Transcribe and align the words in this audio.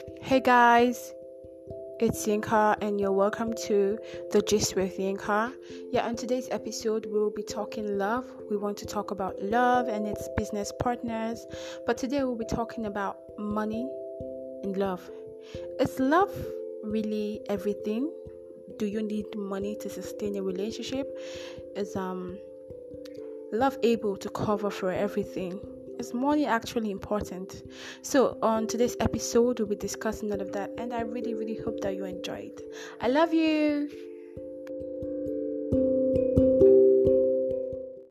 Hey 0.00 0.40
guys, 0.40 1.12
it's 1.98 2.26
Yinka, 2.26 2.76
and 2.80 2.98
you're 2.98 3.12
welcome 3.12 3.52
to 3.66 3.98
the 4.30 4.40
Gist 4.40 4.74
with 4.74 4.96
Yinka. 4.96 5.52
Yeah, 5.92 6.06
on 6.06 6.16
today's 6.16 6.48
episode, 6.50 7.04
we 7.04 7.18
will 7.18 7.30
be 7.30 7.42
talking 7.42 7.98
love. 7.98 8.24
We 8.48 8.56
want 8.56 8.78
to 8.78 8.86
talk 8.86 9.10
about 9.10 9.42
love 9.42 9.88
and 9.88 10.06
its 10.06 10.26
business 10.38 10.72
partners, 10.80 11.46
but 11.86 11.98
today 11.98 12.24
we'll 12.24 12.34
be 12.34 12.46
talking 12.46 12.86
about 12.86 13.18
money 13.38 13.90
and 14.62 14.76
love. 14.76 15.10
Is 15.78 16.00
love 16.00 16.32
really 16.82 17.42
everything? 17.50 18.10
Do 18.78 18.86
you 18.86 19.02
need 19.02 19.26
money 19.36 19.76
to 19.76 19.90
sustain 19.90 20.36
a 20.36 20.42
relationship? 20.42 21.06
Is 21.76 21.94
um 21.94 22.38
love 23.52 23.76
able 23.82 24.16
to 24.16 24.30
cover 24.30 24.70
for 24.70 24.90
everything? 24.90 25.60
Is 26.00 26.14
money 26.14 26.46
actually 26.46 26.90
important? 26.90 27.62
So, 28.00 28.38
on 28.40 28.66
today's 28.66 28.96
episode, 29.00 29.58
we'll 29.58 29.68
be 29.68 29.76
discussing 29.76 30.32
all 30.32 30.40
of 30.40 30.50
that, 30.52 30.70
and 30.78 30.94
I 30.94 31.02
really, 31.02 31.34
really 31.34 31.56
hope 31.56 31.78
that 31.82 31.94
you 31.94 32.06
enjoyed. 32.06 32.62
I 33.02 33.08
love 33.08 33.34
you. 33.34 34.09